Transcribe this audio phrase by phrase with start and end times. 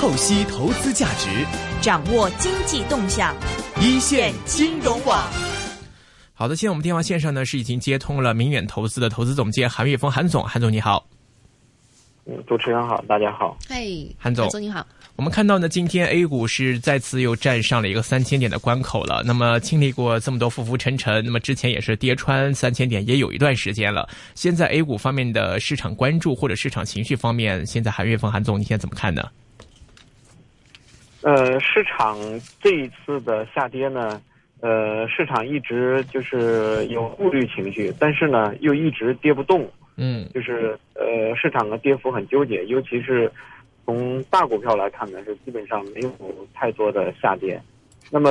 [0.00, 1.28] 透析投资价值，
[1.82, 3.36] 掌握经济动向，
[3.82, 5.22] 一线金融网。
[6.32, 11.06] 好的，现在我们电话线上呢是已经接通了明远投资的投资总监韩岳峰，韩总，韩总你好。
[12.24, 13.54] 嗯，主持人好，大家好。
[13.68, 13.84] 嗨，
[14.16, 14.86] 韩总，韩总你好。
[15.16, 19.22] 我们看到呢，今天 A 股是再次又站上了一个三千点的关口了。
[19.22, 24.08] 那么经历过这么多浮浮沉沉，那么之前也是跌穿三千点，也有一段时间了。
[24.34, 29.28] 现在 A 股方面的市场关注或者市场情绪方面，现在韩月峰韩总，你现在怎么看呢？
[31.22, 32.16] 呃，市场
[32.60, 34.20] 这一次的下跌呢，
[34.60, 39.68] 呃，市场一直就是有顾虑情绪，但是呢，又一直跌不动。
[39.96, 43.30] 嗯，就是呃，市场的跌幅很纠结，尤其是。
[43.86, 46.12] 从大股票来看呢，是基本上没有
[46.54, 47.60] 太多的下跌。
[48.08, 48.28] 那么，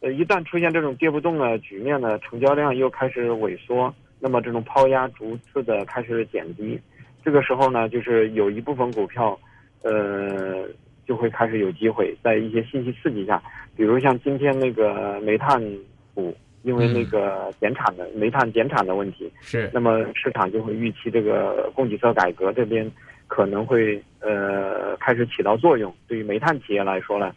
[0.00, 6.80] 呃，一旦出现这种跌不动的局面呢，成交量又开始萎缩，那么这种抛压逐次的开始减低。
[7.22, 9.38] 这个时候呢，就是有一部分股票，
[9.82, 10.66] 呃，
[11.08, 13.42] 就会开始有机会在一些信息刺激下，
[13.74, 15.60] 比如像今天那个煤炭
[16.14, 22.88] 股，因为那个减产的煤炭减产的问题，是，那么市场就会预期这个供给侧改革这边。
[23.30, 27.30] 可能会呃开始起到作用，对于煤炭企业来说呢，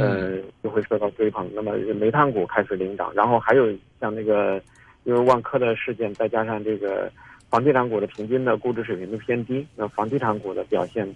[0.00, 1.46] 呃就会受到追捧。
[1.54, 3.70] 那么煤炭股开始领涨，然后还有
[4.00, 4.58] 像那个
[5.04, 7.12] 因为万科的事件，再加上这个
[7.50, 11.06] 房地产股的平均的估值水平都偏低，那房地产股的表现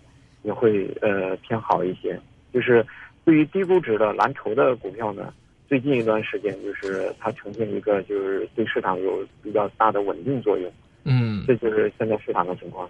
[0.48, 2.18] 也会呃偏好一些。
[2.52, 2.84] 就是
[3.24, 5.32] 对于低估值的蓝筹的股票呢，
[5.68, 10.72] 最近一段时间就是它呈现一个就是对市场有比较大的稳定作用。
[11.04, 12.88] 嗯，这就是现在市场的情况。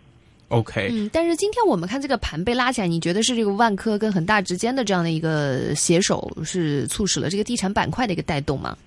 [0.49, 8.79] OK，嗯，但是今天我们看这个盘被拉起来，你觉得是这个万科跟恒大之间的这样的一个携手，是促使了这个地产板块的一个带动吗？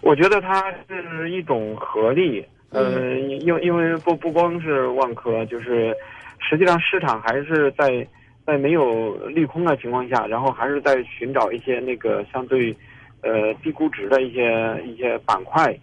[0.00, 5.96] 我觉得它是一种合力，呃，因因为不不光是万科，就是
[6.40, 8.06] 实际上市场还是在
[8.46, 12.74] 在没有利空的情况下，然后还是在寻找一些那个相对
[13.22, 15.76] 呃低估值的一些一些板块，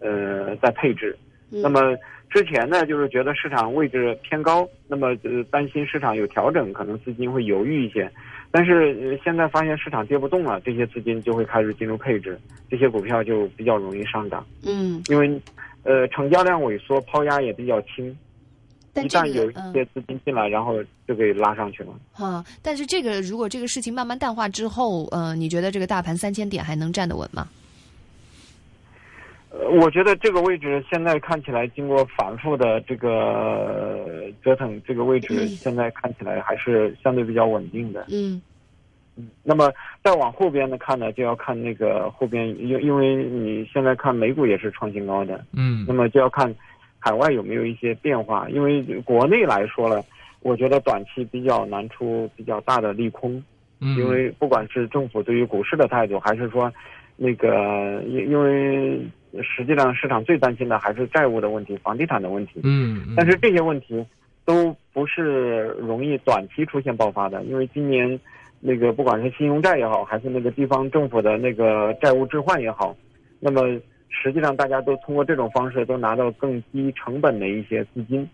[0.00, 1.16] 呃，在配置，
[1.50, 1.96] 那么。
[2.28, 8.10] 之前呢，就是觉得市场位置偏高，那么呃担心市场有调整，可能资金会犹豫一些。
[8.50, 12.36] 但是现在发现市场跌不动了，这些资金就会开始进入配置，
[12.68, 14.44] 这些股票就比较容易上涨。
[14.66, 15.40] 嗯，因为
[15.84, 18.14] 呃成交量萎缩，抛压也比较轻，
[19.02, 21.90] 一旦有一些资金进来，然后就给拉上去了。
[22.12, 27.48] 哈，但是这个如果这个事情慢慢淡化之后，呃，你觉得这个大盘三千点还能站得稳吗？
[29.50, 38.06] 呃，我觉得这个位置现在看起来，经过反复的这个折腾，这个位置现在看起来还是相对比较稳定的。
[38.10, 38.40] 嗯，
[39.16, 39.28] 嗯。
[39.42, 39.72] 那么
[40.04, 45.42] 再往后边的看呢，就要看那个后边，因因为你现在看美股也是创新高的。
[45.52, 45.86] 嗯。
[45.88, 46.54] 那么就要看
[47.06, 50.02] 海外有没有一些变化，因为国内来说呢，
[50.40, 53.40] 我觉得短期比较难出比较大的利空。
[53.80, 53.96] 嗯。
[53.96, 56.72] 因为不管是政府对于股市的态度，还是说
[57.16, 59.00] 那个因因为。
[59.42, 62.52] 实际上，市场最担心的还是债务的问题、房地产的问题。
[62.64, 64.02] 嗯，但是这些问题
[64.46, 68.18] 都不是容易短期出现爆发的，因为今年
[68.60, 72.96] 那个不管是信用债也好，还是那个地方政府的那个债务置换也好，
[73.38, 73.60] 那么
[74.08, 78.28] 实际上大家都通过这种方式都拿到更低成本的一些资金，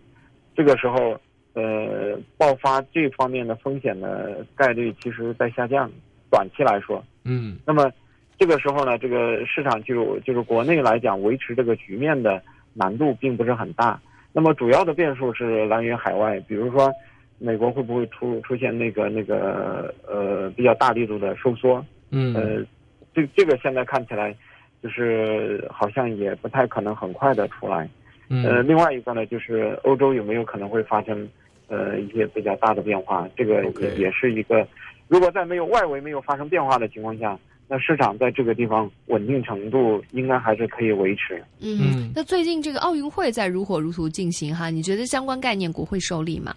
[0.54, 1.18] 这个时候，
[1.54, 5.90] 呃，爆发这方面的风险的概率其实在下降。
[6.30, 7.90] 短期来说，嗯，那么。
[8.38, 12.42] 这个时候呢，这个市场就就是国内来讲，维持这个局面的
[12.74, 14.00] 难度并不是很大。
[14.32, 16.92] 那么主要的变数是来源于海外，比如说
[17.38, 21.84] 美国会不会出出现那个那个呃比较大力度的收缩？
[22.10, 22.66] 嗯，呃，
[23.14, 24.34] 这这个现在看起来
[24.82, 27.88] 就是好像也不太可能很快的出来。
[28.28, 31.28] 呃，另外一个呢，就是欧洲有没有可能会发生
[31.68, 33.28] 呃一些比较大的变化？
[33.36, 34.66] 这个也也是一个，
[35.08, 37.38] 如果在没有外围没有发生变化的情况下。
[37.68, 41.42] 那市场在这个地方稳定程度应该还是可以维持。
[41.60, 46.54] 嗯，那最近这个奥运会在如火如荼进行哈，你觉得相关概念股会受力吗？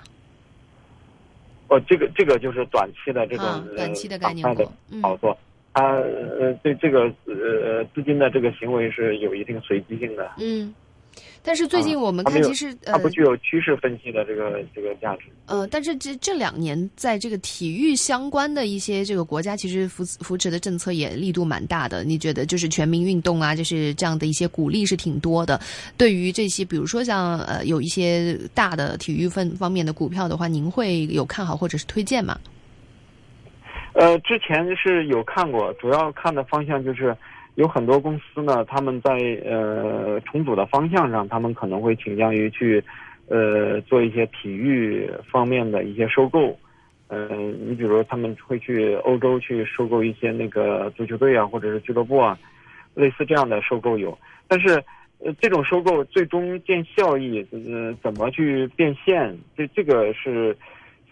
[1.69, 3.46] 哦，这个这个就是短期的这种
[3.78, 4.70] 短期的概念股
[5.02, 5.38] 炒作，
[5.76, 5.98] 它
[6.40, 10.32] 呃对这个呃资金的这个行为是有一定随机性的。
[10.40, 10.74] 嗯。
[11.42, 15.26] 但是最近我们看，其实它不具有趋势分析的这个这个价值。
[15.46, 22.04] 呃，但是这这两年在这个体育相关的一些这个国家，其实扶扶持的政策也力度蛮大的。
[22.04, 25.62] 你觉得就是全民运动啊，就是这样的一些鼓励是挺多的。
[25.96, 32.38] 对于这些，比如说像呃有一些大的体育分方面的股票的话，您会有看好或者是推荐吗？
[33.96, 37.16] 呃，之前是有看过，主要看的方向就是。
[37.56, 39.12] 有很多公司呢，他们在
[39.46, 42.84] 呃重组的方向上，他们可能会倾向于去，
[43.30, 46.53] 呃做一些体育方面的一些收购，
[47.08, 52.38] 嗯，你比如他们会去欧洲去收购一些那个足球队啊，或者是俱乐部啊，
[52.94, 54.18] 类似这样的收购有。
[54.50, 54.84] 但是，
[55.20, 60.53] 呃，这种收购最终见效益，呃，怎么去变现，这这个是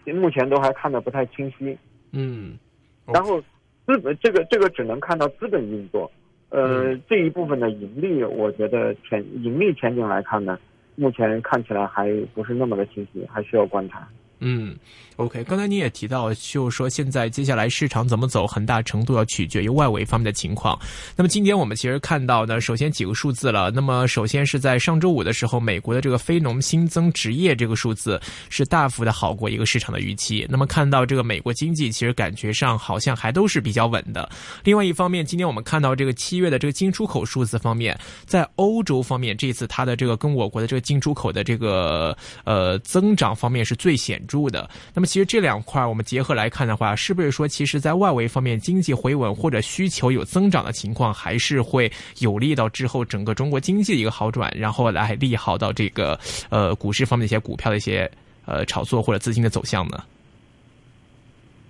[0.04, 1.74] 目前都还看的不太清晰。
[2.12, 2.58] 嗯，
[3.06, 3.40] 然后
[3.86, 6.10] 资本这个这个只能看到资本运作，
[6.48, 10.58] 呃，这一部分的盈利，我觉得前盈利前景来看呢，
[10.96, 14.08] 目前看起来还不是那么的清晰，还需要观察。
[14.40, 14.76] 嗯
[15.16, 20.78] ，OK，刚才你也提到，就是说现在接下来市场怎么走，很大程度要取决于外围方面的情况。
[21.16, 23.70] 那么今天我们其实看到呢，首先几个数字了。
[23.70, 28.20] 那么首先是在上周五的时候，美国的这个非农新增职业这个数字
[28.50, 30.46] 是大幅的好过一个市场的预期。
[30.50, 34.28] 那么看到这个美国经济其实感觉上好像还都是比较稳的。
[34.64, 44.34] 另外一方面，今天我们看到这个七月的这个进出口数字方面，在欧洲方面，这次它的这个跟我国的这个进出口的这个呃增长方面是最显著。
[44.34, 51.88] 住的，那么其实这两块我们结合来看的话，是不是说其实在外围方面经济回稳或者需求有增长的情况，还是会
[52.18, 56.18] 有利到之后整个中国经济的一个好转，然后来利好到这个
[56.50, 58.10] 呃股市方面的一些股票的一些
[58.44, 60.02] 呃炒作或者资金的走向呢？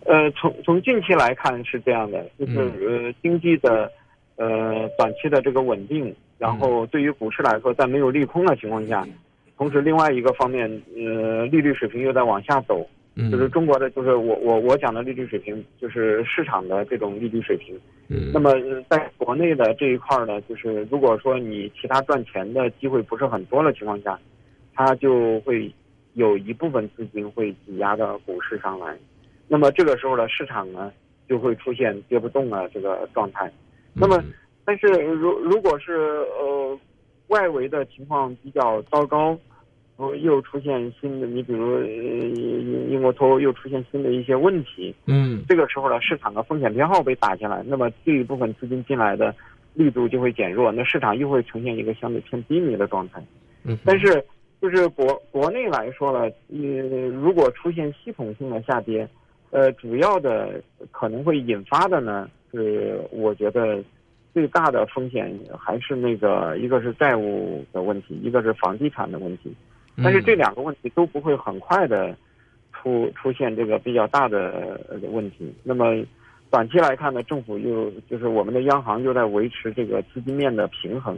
[0.07, 2.59] 呃，从从近期来看是这样的，就是
[2.89, 3.93] 呃经济的
[4.37, 9.07] 呃短期的这个稳定，然后对于股市来说，在没有利空的情况下。
[9.57, 12.85] 同时，另外一个方面，呃，利率水平又在往下走，
[13.31, 17.79] 就是中国的，就是我我我讲的利率水平，就是市场的这种利率水平。
[18.09, 18.33] 嗯。
[18.35, 18.53] 那么，
[18.91, 24.19] 在国内的这一块呢，就是如果说你其他赚钱的机会不是很多的情况下，
[24.75, 25.73] 它就会
[26.15, 28.97] 有一部分资金会挤压到股市上来。
[29.47, 30.93] 那么这个时候呢，市场呢
[31.29, 33.49] 就会出现跌不动的这个状态。
[33.95, 34.21] 那么，
[34.65, 35.93] 但是如如果是
[36.41, 36.77] 呃。
[37.35, 39.37] 外围的情况比较糟糕，
[39.97, 49.35] 后又出现新的，你比如英英国脱欧又出现新的一些问题，嗯，这个时候呢，市场的风险偏好被打下来，那么这一部分资金进来的
[49.75, 53.21] 力度就会减弱，那市场又会呈现一个相对偏低迷的状态。
[53.65, 54.25] 嗯，但是
[54.61, 59.09] 就是国国内来说呢，呃，如果出现系统性的下跌，
[59.51, 63.83] 呃，主要的可能会引发的呢，是我觉得。
[64.35, 69.55] 最大的风险还是那个，一个是债务的问题，一个是房地产的问题，
[70.03, 72.15] 但是这两个问题都不会很快的
[72.73, 74.81] 出出现这个比较大的
[75.13, 75.55] 问题。
[75.63, 76.05] 那么
[76.51, 81.17] 短期来看呢，政府又就是我们的央行又在维持这个资金面的平衡，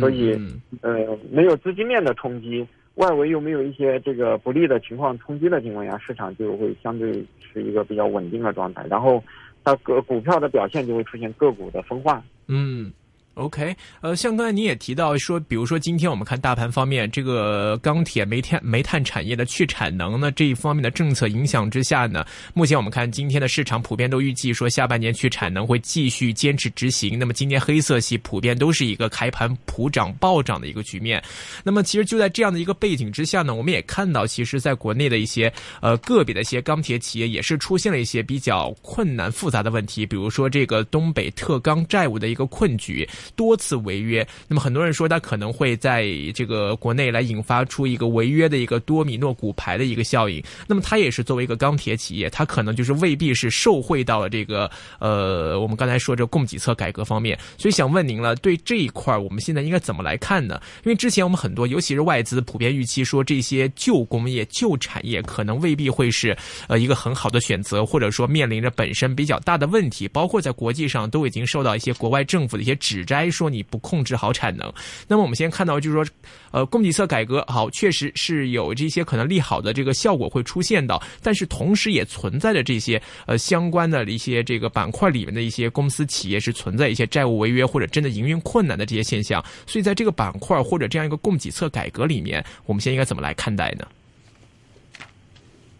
[0.00, 0.32] 所以
[0.80, 7.12] 呃没有资金面的冲击，外围又没有一些这个不利的情况冲击的情况下，市场就会相对
[7.52, 9.22] 是一个比较稳定的状态，然后
[9.62, 12.22] 它个股票的表现就会出现个股的分化。
[12.48, 12.92] 嗯。
[13.36, 22.24] OK，呃，像刚才你也提到说，比如说今天我们看大盘方面，这个钢铁、煤炭、煤炭产业的去产能呢这一方面的政策影响之下呢，
[22.54, 27.18] 目前我们看今天的市场普遍都预计说下半年去产能会继续坚持执行。
[27.18, 31.22] 那么今天黑色系普遍都是一个开盘普涨暴涨的一个局面。
[31.62, 43.06] 那么其实就在这样的一个背景之下呢，我们也看到，其实在国内的一些呃个别的一些钢铁企业也是出现了一些比较困难复杂的问题，比如说这个东北特钢债务的一个困局。
[43.34, 50.42] 多次违约，那么很多人说他可能会在这个国内来引发出一个违约的一个多米诺骨牌的一个效应。
[50.66, 57.38] 那么它也是作为一个钢铁企业，它可能就是未必是受惠到了这个呃，我们刚才说这供给侧改革方面。
[57.58, 60.60] 所以想问您了，对这一块我们现在应该怎么来看呢？
[60.84, 66.36] 因为之前我们很多，尤其是外资普遍预期说这些旧工业、旧产业可能未必会是
[66.68, 73.15] 呃一个很好的选择，或者说面临着本身比较大的问题，包括在国际上都已经受到一些国外政府的一些指摘。
[73.16, 74.70] 该说你不控制好产能，
[75.08, 76.04] 那么我们先看到就是说，
[76.52, 93.86] 呃，供给侧改革好，确实是有这些可能利好的这个效果会出现到，但是同时也存在着这些呃相关的一些这个板块里面的一些公司企业是存在一些债务违约或者真的营运困难的这些现象，所以在这个板块或者这样一个供给侧改革里面，我们现在应该怎么来看待呢？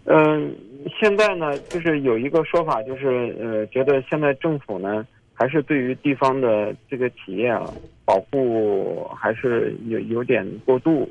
[0.04, 0.56] 嗯，
[0.98, 5.06] 现在呢，就是有一个说法，就是呃，觉得现在政府呢。
[5.38, 7.70] 还是对于地方的这个企业啊，
[8.06, 11.06] 保护还是有有点过度，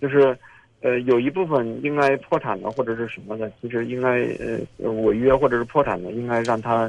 [0.00, 0.38] 就是，
[0.82, 4.20] 呃，有一部分应该破产的或者是什么的，其实应该
[4.78, 6.88] 呃违约或者是破产的，应该让他，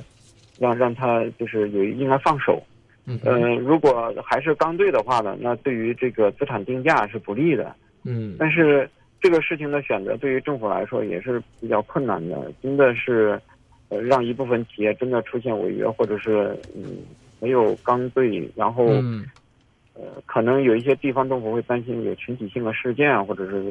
[0.60, 2.62] 让让他就是有应该放手，
[3.07, 8.88] 嗯，如果还是刚兑的话呢，那对于这个资产定价是不利的，嗯，但是
[9.19, 13.41] 这个事情的选择对于政府来说也是比较困难的，真的是。
[13.89, 16.98] 呃，让一部分企业真的出现违约，或者是嗯
[17.39, 18.86] 没有刚兑，然后
[19.94, 23.63] 呃可能有一些地方政府会担心有群体性的事件，或者是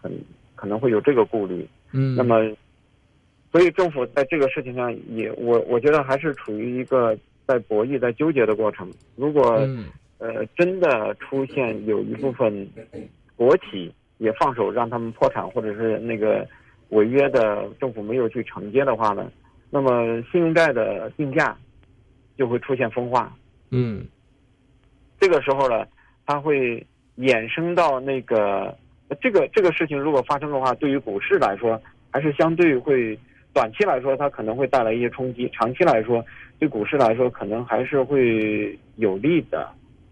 [0.00, 0.12] 很
[0.54, 1.66] 可能会有这个顾虑。
[1.92, 2.50] 嗯，那么
[3.52, 7.16] 所以政府在这个事情上也，我我觉得还是处于一个
[7.46, 8.90] 在博弈、在纠结的过程。
[9.16, 9.86] 如果嗯
[10.18, 12.66] 呃真的出现有一部分
[13.36, 16.46] 国企也放手让他们破产，或者是那个
[16.90, 19.30] 违约的政府没有去承接的话呢，
[19.74, 21.56] 那么信用债的定价
[22.38, 23.34] 就会出现分化。
[23.72, 24.06] 嗯
[25.18, 25.84] 这个时候呢，
[26.24, 26.86] 它会
[27.18, 28.72] 衍生到那个
[29.20, 31.80] 这个这个事情如果发生的话，对于股市来说，
[32.12, 33.18] 还是相对会
[33.52, 36.24] 短期来说，它可能会带来一些冲击；长期来说，
[36.60, 39.68] 对股市来说，可能还是会有利的，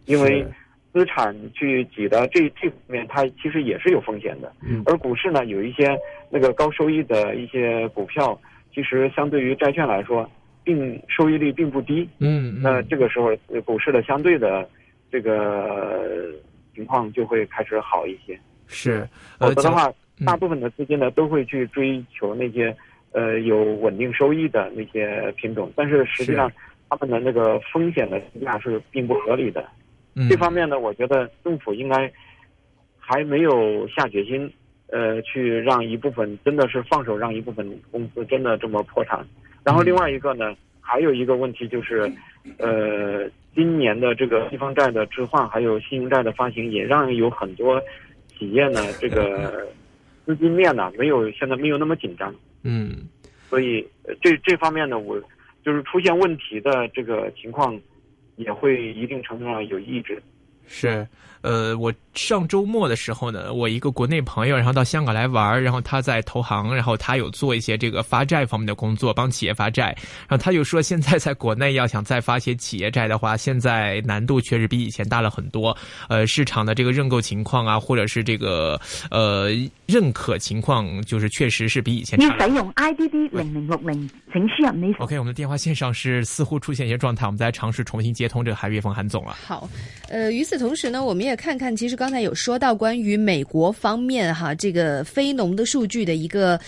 [0.07, 0.45] 因为
[0.92, 4.52] 资产去挤的这这方面，它其实也是有风险的。
[4.61, 5.97] 嗯而股市呢，有一些
[6.31, 8.37] 那个高收益的一些股票，
[8.75, 10.29] 其实相对于债券来说，
[10.64, 12.09] 并收益率并不低。
[12.19, 14.69] 嗯，那这个时候，呃股市的相对的
[15.11, 16.33] 这个
[16.75, 18.38] 情况就会开始好一些。
[18.67, 19.07] 是
[19.38, 22.75] 否则的话，嗯大部分的资金呢都会去追求那些
[23.11, 26.50] 呃有稳定收益的那些品种，但是实际上
[26.88, 29.62] 他们的那个风险的评价是并不合理的。
[30.14, 32.11] 嗯这方面呢，我觉得政府应该
[32.99, 34.50] 还没有下决心，
[34.93, 39.27] 呃，去让一部分真的是放手让一部分公司真的这么破产。
[39.65, 42.13] 然后另外一个呢，还有一个问题就是，
[42.59, 47.81] 呃，今年的这个地方债的置换还有信用债的发行，也让有很多
[48.29, 49.67] 企业呢这个
[50.27, 53.09] 资金面呢没有现在没有那么紧张，嗯
[53.49, 55.19] 所以呃这这方面呢，我
[55.65, 57.81] 就是出现问题的这个情况，
[58.37, 60.23] 也会一定程度上有抑制。
[60.66, 61.07] 是，
[61.42, 69.97] 呃，我上周末的时候呢，我一个国内朋友，然后到香港来玩儿，然后他在投行，然后他有做一些这个发债方面的工作，帮企业发债。
[70.28, 75.76] 然后他就说，现在在国内要想再发些企业债的话，现在难度确实比以前大了很多。
[76.09, 78.78] 呃，市场的这个认购情况啊，或者是这个
[79.11, 79.49] 呃
[79.87, 82.37] 认可情况，就是确实是比以前差了。
[82.38, 89.35] 要使用 IDD 零零六零，请输入你 OK，我们的电话线上是似乎出现一些状态，我们再尝试重新接通这个韩月峰韩总啊。
[89.47, 89.66] 好，
[90.11, 96.61] 呃，与此同时呢，我们也看看，其实刚才有说到关于美国方面哈，这个非农的数据的一个。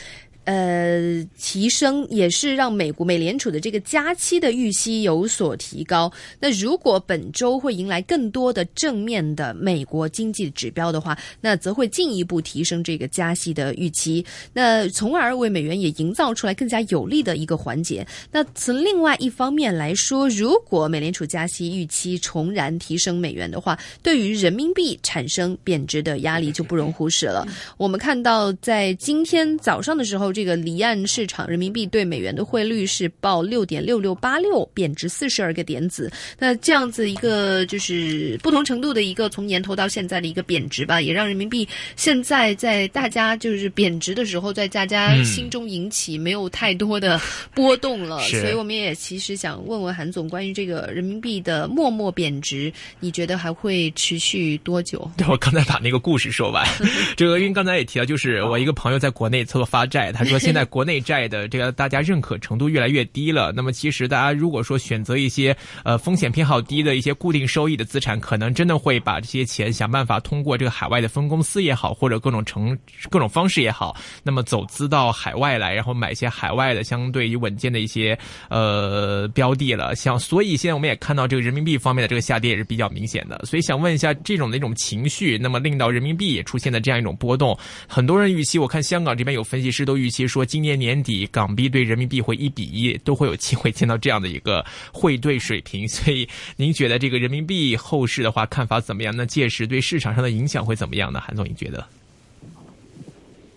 [0.45, 6.13] 呃，提升也是让美国美联储的这个加息的预期有所提高。
[6.39, 18.07] 那如果本周会迎来更多的正面的美国经济指标的话，那则会进一步提升这个加息的预期，那从而为美元也营造出来更加有利的一个环节。
[18.31, 27.47] 那从另外一方面来说，如果美联储加息预期重燃提升美元的话，对于人民币产生贬值的压力就不容忽视了。
[27.77, 36.13] 我们看到在今天早上的时候，这个离岸市场人民币对美元的汇率是报六点六六八六，贬值四十二个点子。
[36.39, 47.21] 那这样子一个就是不同程度的一个从年头到现在的一个贬值吧，也让人民币现在在大家就是贬值的时候，在大家嗯心中引起没有太多的
[47.55, 48.21] 波动了。
[48.23, 55.09] 是所以我们也其实想问问韩总关于这个人民币的默默贬值，你觉得还会持续多久？
[55.17, 56.67] 对，我刚才把那个故事说完。
[57.17, 63.53] 这个因为刚才也提到，就是我一个朋友在国内做发债，他说 现在国内债的这个大家认可程度越来越低了。
[63.53, 72.77] 那么其实大家如果说选择一些呃风险偏好低的一些固定收益的资产，可能真的会把这些钱想办法通过这个海外的分公司也好，或者各种程
[73.11, 79.95] 各种方式也好，那么走资到海外来，然后买一些海外的相对于稳健的一些呃标的了。
[79.95, 83.41] 像所以现在我们也看到这个人民币方面的这个下跌也是比较明显的。
[83.45, 95.89] 所以想问一下，这种的一种情绪，那么令到人民币也出现的这样一种波动，很多人预期，我看香港这边有分析师都预期说，今年年底港币对人民币会一比一，都会有机会见到这样的一个汇兑水平。
[95.89, 99.13] 所以您觉得这个人民币后市的话看法怎么样？
[99.17, 101.21] 那届时对市场上的影响会怎么样呢？
[101.21, 101.85] 韩总，你觉得？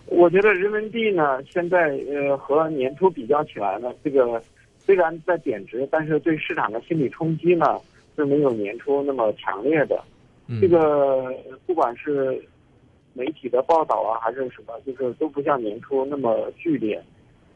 [0.06, 4.42] 我觉得人民币呢，现在呃和年初比较起来呢，这个
[4.84, 7.78] 虽然在贬值，但是对市场的心理冲击呢
[8.16, 10.02] 是没有年初那么强烈的。
[10.46, 11.32] 嗯，这个
[11.66, 12.42] 不管是
[13.18, 17.02] 媒体的报道啊，还是什么，就是都不像年初那么剧烈。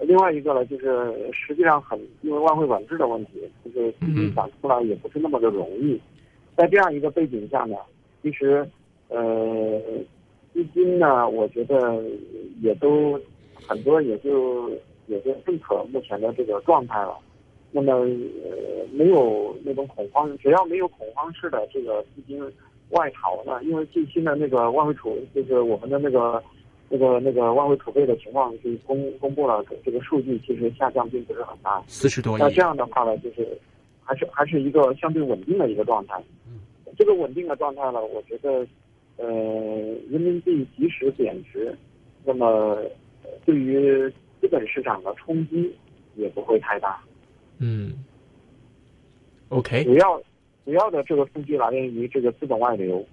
[0.01, 6.01] 另外一个呢，就是实际上很因为外汇管制的问题，就是资金想出来也不是那么的容易。
[6.57, 7.77] 在这样一个背景下呢，
[8.21, 8.69] 其实
[9.09, 9.81] 呃
[10.53, 12.03] 资金呢，我觉得
[12.61, 13.19] 也都
[13.65, 14.69] 很多也就
[15.07, 17.17] 也就认可目前的这个状态了。
[17.71, 22.39] 那么呃没有那种恐慌，只要没有恐慌式的这个资金
[22.93, 26.43] 外逃呢，因为最新的那个外汇储就是我们的那个。
[26.95, 31.83] 那个那个外汇储备的情况就公公布了，这个数据其实下降并不是很大。
[31.87, 32.51] 四十多亿那。
[32.51, 33.49] 这样的话呢，就是
[34.05, 36.23] 还是还是一个相对稳定的一个状态。
[36.99, 38.67] 这个稳定的状态呢，我觉得，
[39.17, 39.27] 呃，
[40.11, 41.75] 人民币即使贬值，
[42.27, 45.75] 那么呃对于资本市场的冲击
[46.15, 47.03] 也不会太大。
[47.59, 48.05] 嗯
[49.49, 50.21] ，OK，主要
[50.65, 53.05] 主要的这个冲击来源于这个资本外流，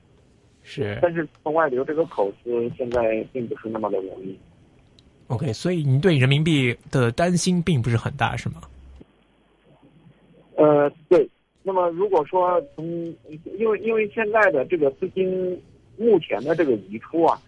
[0.64, 4.38] 是但是资本外流这个口子现在并不是那么的容易。
[5.28, 8.62] OK，所以您对人民币的担心并不是很大，是吗？
[10.56, 11.30] 呃，对。
[11.62, 12.86] 那么如果说从，
[13.58, 15.62] 因为因为现在的这个资金
[15.98, 17.40] 目前的这个移出啊，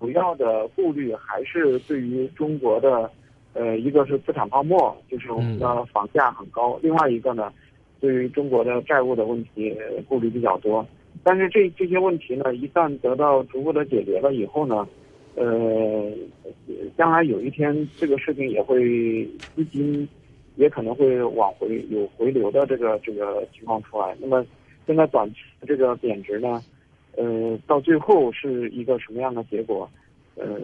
[0.00, 3.10] 主要的顾虑还是对于中国的，
[3.52, 7.52] 呃，一个是资产泡沫，就是我们的房价很高；另外一个呢，
[8.00, 9.74] 对于中国的债务的问题
[10.08, 10.86] 顾虑比较多。
[11.22, 14.86] 但是这这些问题呢，一旦得到逐步的解决了以后呢，
[15.34, 16.12] 呃，
[16.96, 20.06] 将来有一天这个事情也会资金
[20.56, 24.14] 也可能会往回有回流的这个这个情况出来。
[24.20, 24.44] 那么
[24.86, 25.36] 现在短期
[25.66, 26.62] 这个贬值呢，
[27.16, 29.88] 呃，到最后是一个什么样的结果？
[30.36, 30.60] 呃，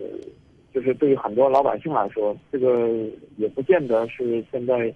[0.73, 2.89] 就是对于很多老百姓来说，这个
[3.37, 4.95] 也不见得是现在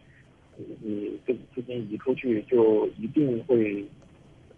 [0.80, 3.84] 你这个资金移出去就一定会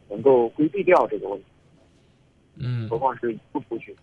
[0.08, 1.44] 能够规避掉这个问题，
[2.56, 3.94] 嗯何况是不出去。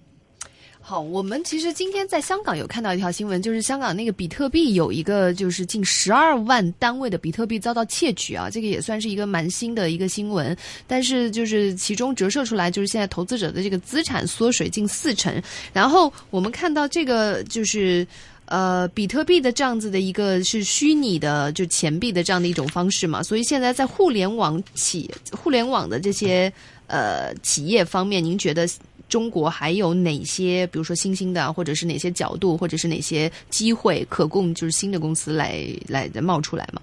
[0.79, 10.55] 好，我们其实今天在香港有看到一条新闻，就是香港那个比特币有一个就是近十二万单位的比特币遭到窃取啊，这个也算是一个蛮新的一个新闻。
[10.85, 15.41] 但是就是其中折射出来，就是现在投资者的这个资产缩水近四成。
[15.73, 18.05] 然后我们看到这个就是。
[18.47, 26.51] 呃，比特币的这样子的一个是虚拟的，就钱币的这样的一种方式嘛，所以现在在互联网企、互联网的这些
[26.85, 28.67] 呃企业方面，您觉得
[29.09, 36.79] 中国还有哪些，比如说新兴的，或者是哪些角度，或者是哪些机会可供就是新的公司来来冒出来吗？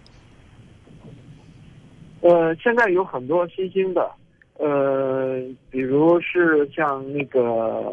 [2.23, 4.11] 呃，现在有很多新兴的，
[4.59, 5.41] 呃，
[5.71, 7.41] 比如是像那个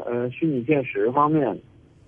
[0.05, 1.59] 呃虚拟现实方面，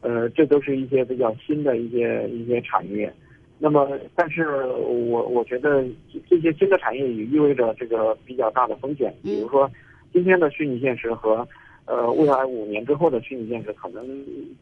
[0.02, 3.12] 呃，这都是一些比较新的一些一些产业。
[3.58, 5.86] 那么，但是我我觉得
[6.28, 9.70] 这些新的产业也意味着这个比较大的风险，比如说
[10.12, 11.48] 今天的虚拟现实和
[11.86, 14.04] 呃未来五年之后的虚拟现实可能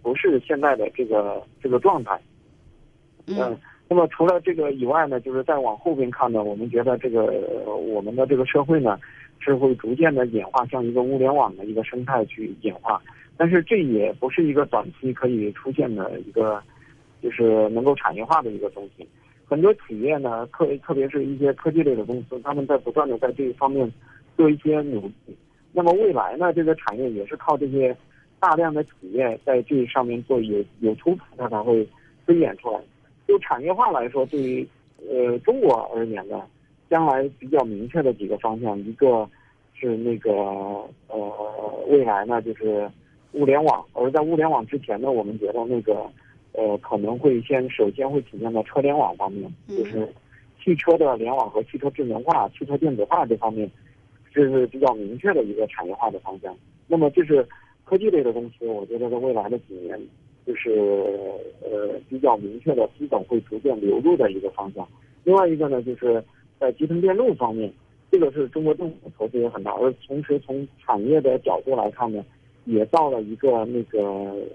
[0.02, 2.20] 不是现在的这个这个状态。
[3.28, 3.58] 嗯
[3.92, 7.24] 那么除了这个以外呢，就是再往后边看呢，我们觉得这个
[7.66, 9.00] 呃我们的这个社会呢，
[9.39, 13.02] 是会逐渐的演化向一个物联网的一个生态去演化。
[13.38, 16.62] 但是这也不是一个短期可以出现的一个，
[17.21, 19.08] 就是能够产业化的一个东西。
[19.45, 23.89] 很多企业呢，特特别是一些科技类的公司，他们在不断的在这一方面
[24.36, 25.36] 做一些努力。
[25.71, 27.95] 那么未来呢，这个产业也是靠这些
[28.39, 31.88] 大量的企业在这上面做有有突破，它才会
[32.25, 32.80] 推演出来。
[33.28, 34.67] 就产业化来说，对于
[35.10, 36.41] 呃中国而言呢，
[36.89, 39.30] 将来比较明确的几个方向，一个
[39.73, 40.32] 是那个
[41.08, 42.89] 呃未来呢就是
[43.34, 46.10] 物联网，而在物联网之前呢，我们觉得那个
[46.54, 50.08] 呃可能会先首先会体现在车联网方面，就是
[50.63, 53.69] 汽车的联网和汽车智能化、汽车电子化这方面，
[54.34, 56.56] 这是比较明确的一个产业化的方向。
[56.88, 57.47] 那么这是
[57.86, 59.99] 科技类的公司，我觉得在未来的几年。
[60.45, 60.71] 就是
[61.62, 64.88] 呃比较明确的资本会逐渐流入的一个方向。
[65.23, 66.23] 另外一个呢，就是
[66.60, 67.72] 在集成电路方面，
[68.12, 72.24] 这个是中国政府投资也很大，而同时从产业的角度来看呢，
[72.65, 74.02] 也到了一个那个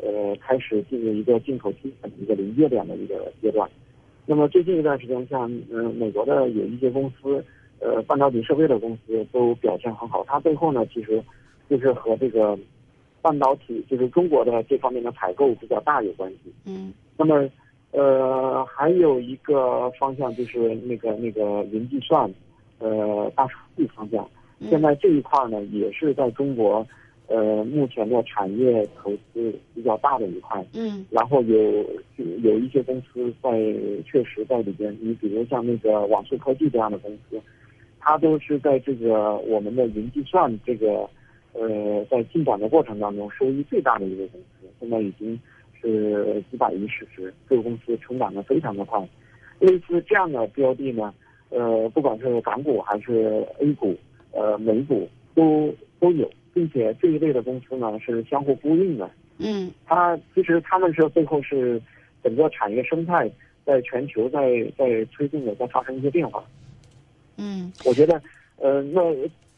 [0.02, 3.68] 呃开始进入一个进口基本一个临界点的一个阶段。
[4.26, 7.44] 那么最近一段时间，像嗯、呃、美国的有一些公司，
[7.80, 11.22] 呃半导体设备的公司都表现很好，它背后呢其实
[11.68, 12.58] 就是和这个。
[13.24, 16.52] 半导体就是中国的这方面的采购比较大有关系。
[16.66, 17.48] 嗯，那么
[17.94, 22.28] 呃还有一个方向就是那个那个云计算，
[22.78, 24.28] 呃大数据方向。
[24.68, 26.86] 现在这一块呢也是在中国
[27.28, 30.64] 呃目前的产业投资比较大的一块。
[30.74, 31.84] 嗯，然后有
[32.42, 33.50] 有一些公司在
[34.04, 37.40] 确实在里边，你比如像那个网速科技这样的公司，
[38.00, 41.08] 它都是在这个我们的云计算这个。
[41.56, 45.38] 呃，在进展的过程当中，收益最大的一个公司，现在已经
[45.84, 48.98] 是几百亿市值，这个公司成长的非常的快。
[49.58, 51.12] 类似这样的标的呢，
[51.50, 53.94] 呃，不管是港股还是 A 股、
[54.32, 59.10] 呃美股都都有，并且这一类的公司呢是相互呼应的。
[59.38, 61.80] 嗯，它其实他们是背后是
[62.22, 63.30] 整个产业生态
[63.64, 66.42] 在全球在在推进的，在发生一些变化。
[67.36, 68.22] 嗯，我觉得，
[68.56, 69.00] 呃，那。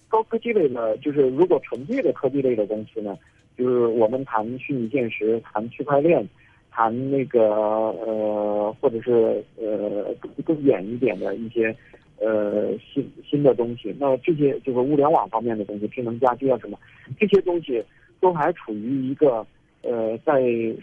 [0.08, 3.18] 高科技类呢，就是如果纯粹的科技类的公司呢，
[3.56, 6.26] 就是我们谈虚拟现实、谈区块链、
[6.70, 10.14] 谈那个呃，或者是呃
[10.44, 11.74] 更远一点的一些
[12.20, 13.94] 呃新新的东西。
[13.98, 16.78] 那这些就是物联网方面的东西，智能家居啊什么，
[17.18, 17.82] 这些东西
[18.20, 19.46] 都还处于一个
[19.82, 20.42] 呃在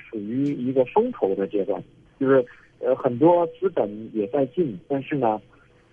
[0.10, 1.82] 属于一个风投的阶段，
[2.20, 2.44] 就是
[2.80, 5.40] 呃很多资本也在进，但是呢，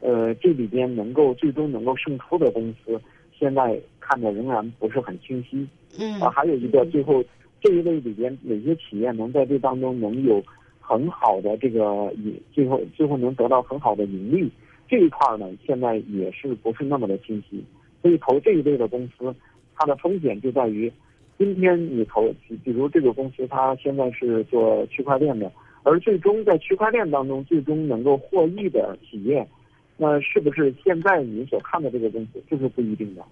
[0.01, 2.99] 呃这里边能够最终能够胜出的公司，
[3.39, 3.79] 现在
[4.11, 5.65] 看的仍然不是很清晰。
[6.01, 7.23] 嗯啊，还有一个最后
[7.61, 10.43] 这一类里边哪些企业能在这当中能有
[10.81, 14.51] 很好的这个盈，最后最后能得到很好的盈利
[14.89, 17.63] 这一块呢，现在也是不是那么的清晰。
[18.03, 19.33] 所以投这一类的公司，
[19.77, 20.91] 它的风险就在于，
[21.39, 22.33] 今天你投，
[22.65, 25.53] 比如这个公司它现在是做区块链的，
[25.85, 29.47] 而最终在区块链当中最终能够获益的企业，
[29.97, 33.23] 那是不是现在你所看的这个公司，这是不一定的。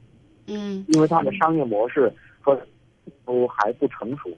[0.49, 2.59] 嗯因为它的商业模式和
[3.25, 4.31] 都还不成熟，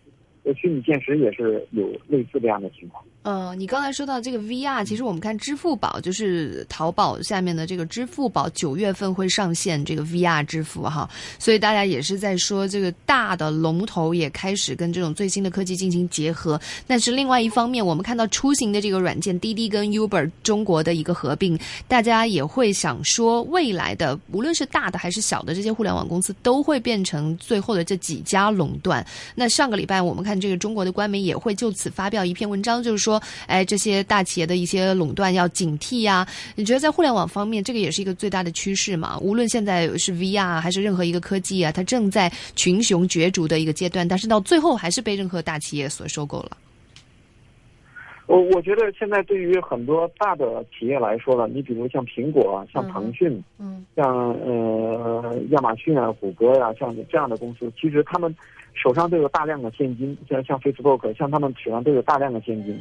[0.44, 3.05] 呃，虚拟现实也是有类似这样的情况。
[3.22, 16.59] 呃，你刚才说到这个 VR，其实我们看支付宝，就是淘宝下面的这个支付宝，九月份会上线这个 VR 支付哈，所以大家也是在说这个大的龙头也开始跟这种最新的科技进行结合。
[16.87, 29.06] 但是另外一方面，我们看到出行的这个软件滴滴跟 Uber 中国的一个合并，大家也会想说，未来的无论是大的还是小的这些互联网公司，都会变成最后的这几家垄断。
[29.35, 33.10] 那上个礼拜我们看这个中国的官媒也会就此发表一篇文章，就是说，
[33.46, 39.18] 哎，这些大企业的一些垄断要警惕呀、你觉得在互联网方面，这个也是一个最大的趋势嘛？
[39.20, 46.51] 无论现在是 VR 还是任何一个科技啊，它正在群雄角逐的一个阶段，但是到最后还是被任何大企业所收购了。
[48.27, 58.34] 我我觉得现在对于很多大的企业来说呢，你比如像苹果、像腾讯、嗯像呃亚马逊啊、谷歌呀、像这样的公司，其实他们
[58.74, 62.78] 手上都有大量的现金，像像 Facebook，像他们手上都有大量的现金。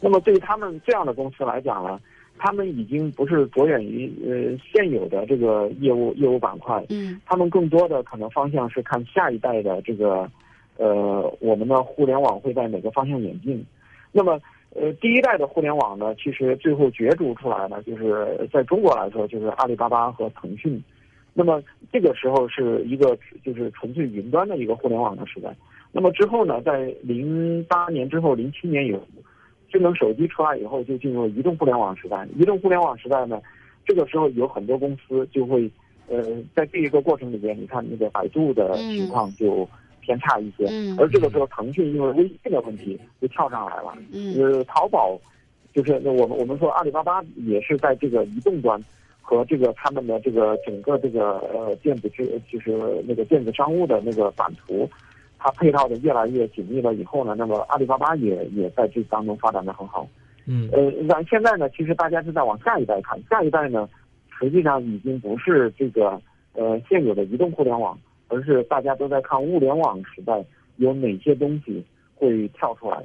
[0.00, 2.00] 那么对于他们这样的公司来讲呢，
[2.38, 10.28] 他们已经不是着眼于呃现有的这个业务业务板块，嗯他们更多的可能方向是看下一代的这个，
[10.76, 13.64] 呃，我们的互联网会在哪个方向演进。
[14.10, 14.40] 那么，
[14.74, 20.82] 呃，第一代的互联网呢，其实最后角逐出来呢，就是在中国来说，就是阿里巴巴和腾讯。
[21.34, 25.54] 那么这个时候是一个就是纯粹云端的一个互联网的时代。
[25.90, 29.00] 那么之后呢，在零八年之后，零七年以后，
[29.70, 32.26] 智能手机出来以后，就进入移动互联网时代。
[32.36, 33.40] 移动互联网时代呢，
[33.86, 35.70] 这个时候有很多公司就会，
[36.08, 36.22] 呃，
[36.54, 39.68] 在这一个过程里边，你看那个百度的情况就
[40.00, 45.18] 偏差一些，嗯而这个时候腾讯因为微信的问题就跳上来了，嗯呃，淘宝
[45.74, 48.82] 就是那我们我们说阿里巴巴也是在这个移动端
[49.22, 52.72] 和这个他们的这个整个这个呃电子支就是
[53.06, 54.86] 那个电子商务的那个版图，
[55.38, 60.06] 它配套的越来越紧密了以后呢，那么阿里巴巴也也在这当中发展的很好。
[60.44, 63.88] 嗯呃，那现在呢，其实大家是在往下一代看，下一代呢，
[64.38, 66.20] 实际上已经不是这个
[66.52, 67.96] 呃现有的移动互联网，
[68.28, 70.44] 而是大家都在看物联网时代
[70.76, 71.82] 有哪些东西
[72.16, 73.00] 会跳出来。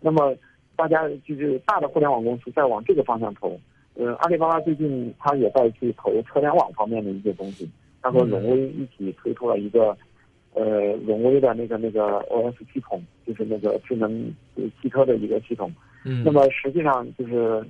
[0.00, 0.34] 那么
[0.74, 3.58] 大家就是大的互联网公司在往这个方向投。
[4.00, 7.68] 呃，阿里巴巴最近它也在去投车联网方面的一些东西，
[8.00, 9.94] 它和荣威一起推出了一个
[10.54, 14.10] 呃荣威的那个那个 OS 系统，就是那个智能
[14.54, 15.70] 呃汽车的一个系统。
[16.06, 17.62] 嗯那么实际上就是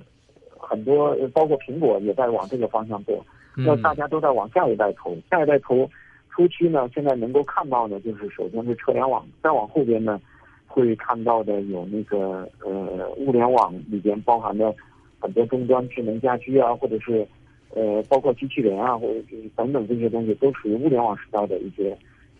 [0.57, 3.25] 很多，呃包括苹果也在往这个方向做。
[3.53, 5.89] 那大家都在往下一代投，下一代投
[6.29, 10.17] 初期呢，现在能够看到的，就是首先是车联网，再往后边呢，
[10.65, 14.73] 会看到的有那个呃物联网里边包含的
[15.21, 17.25] 很多终端智能家居啊，或者是
[17.69, 21.95] 呃包括机器人啊，或者是等等这些东西，都属于物联网时代的一些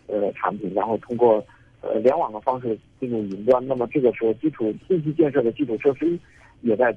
[0.08, 1.42] 呃产品，然后通过
[1.80, 3.64] 呃联网的方式进入云端。
[3.66, 6.18] 那么这个时候，基础信息建设的基础设施
[6.60, 6.92] 也在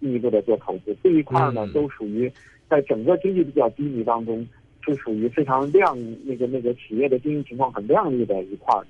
[0.00, 2.30] 进一步的做投资，这一块呢嗯都属于
[2.68, 4.46] 在整个经济比较低迷当中，
[4.84, 8.86] 是属于非常亮那个那个企业的经营情况很亮丽的一块儿。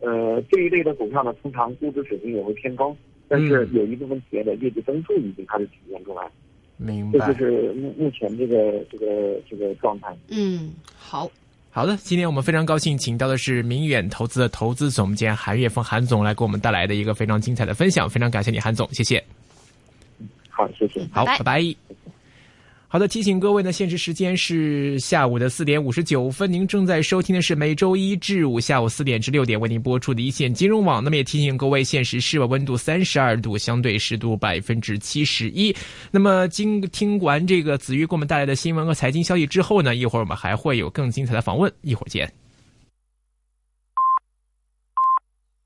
[0.00, 2.96] 呃，这一类的股票呢，通常估值水平也会偏高，
[3.30, 6.28] 但是嗯有一部分企业的业绩增速已经开始体现出来，
[6.76, 7.46] 明白这就。
[7.46, 10.14] 是目目前这个这个这个状态。
[10.28, 11.30] 嗯，好。
[11.72, 19.22] 好的，今天我们非常高兴，请到的是明远投资的投资总监韩岳峰韩总来给我们带来的一个非常精彩的分享，非常感谢你韩总，谢谢。
[20.48, 21.06] 好，谢谢。
[21.12, 22.09] 好，拜拜拜。
[22.92, 26.52] 好的，提醒各位呢，现实时间是下午的四点五十九分。
[26.52, 31.02] 您正在收听的是每周一至五下午四点至六点为您播出的一线金融网。
[31.04, 35.72] 那么也提醒各位，现实室外温度三十二度，相对湿度百分之七十一。
[36.10, 42.28] 那么经听完这个子瑜给我们带来的新闻和财经消息之后呢，一会儿我们还会有更精彩的访问，一会儿见。